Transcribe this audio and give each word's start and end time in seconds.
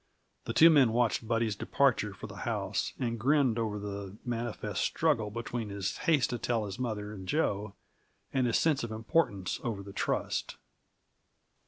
The 0.45 0.53
two 0.53 0.71
men 0.71 0.93
watched 0.93 1.27
Buddy's 1.27 1.55
departure 1.55 2.11
for 2.11 2.25
the 2.25 2.37
house, 2.37 2.93
and 2.97 3.19
grinned 3.19 3.59
over 3.59 3.77
the 3.77 4.17
manifest 4.25 4.81
struggle 4.81 5.29
between 5.29 5.69
his 5.69 5.95
haste 6.09 6.31
to 6.31 6.39
tell 6.39 6.65
his 6.65 6.79
mother 6.79 7.13
and 7.13 7.27
Jo, 7.27 7.75
and 8.33 8.47
his 8.47 8.57
sense 8.57 8.83
of 8.83 8.91
importance 8.91 9.59
over 9.63 9.83
the 9.83 9.93
trust. 9.93 10.57